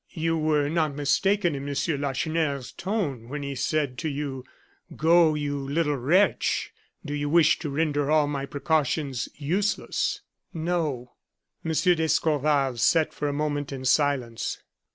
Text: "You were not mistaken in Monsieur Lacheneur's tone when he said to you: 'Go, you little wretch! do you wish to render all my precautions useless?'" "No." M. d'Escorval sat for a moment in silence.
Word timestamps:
"You 0.15 0.35
were 0.35 0.67
not 0.67 0.95
mistaken 0.95 1.53
in 1.53 1.65
Monsieur 1.65 1.95
Lacheneur's 1.95 2.71
tone 2.71 3.29
when 3.29 3.43
he 3.43 3.53
said 3.53 3.99
to 3.99 4.09
you: 4.09 4.43
'Go, 4.95 5.35
you 5.35 5.59
little 5.59 5.95
wretch! 5.95 6.73
do 7.05 7.13
you 7.13 7.29
wish 7.29 7.59
to 7.59 7.69
render 7.69 8.09
all 8.09 8.25
my 8.25 8.47
precautions 8.47 9.29
useless?'" 9.35 10.21
"No." 10.55 11.11
M. 11.63 11.71
d'Escorval 11.73 12.77
sat 12.77 13.13
for 13.13 13.27
a 13.27 13.31
moment 13.33 13.71
in 13.71 13.85
silence. 13.85 14.57